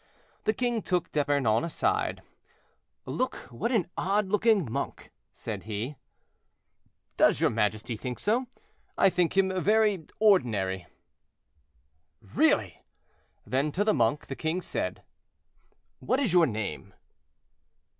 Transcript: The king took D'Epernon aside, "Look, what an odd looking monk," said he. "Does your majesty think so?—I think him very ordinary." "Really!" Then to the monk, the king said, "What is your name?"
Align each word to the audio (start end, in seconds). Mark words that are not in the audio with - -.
The 0.45 0.53
king 0.53 0.81
took 0.81 1.11
D'Epernon 1.11 1.63
aside, 1.63 2.23
"Look, 3.05 3.35
what 3.51 3.71
an 3.71 3.87
odd 3.95 4.29
looking 4.29 4.67
monk," 4.71 5.11
said 5.31 5.65
he. 5.65 5.95
"Does 7.17 7.39
your 7.39 7.51
majesty 7.51 7.95
think 7.95 8.17
so?—I 8.17 9.11
think 9.11 9.37
him 9.37 9.61
very 9.63 10.07
ordinary." 10.17 10.87
"Really!" 12.19 12.81
Then 13.45 13.71
to 13.73 13.83
the 13.83 13.93
monk, 13.93 14.25
the 14.25 14.35
king 14.35 14.63
said, 14.63 15.03
"What 15.99 16.19
is 16.19 16.33
your 16.33 16.47
name?" 16.47 16.95